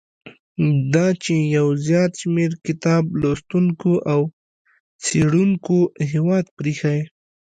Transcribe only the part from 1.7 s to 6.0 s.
زیات شمیر کتاب لوستونکو او څېړونکو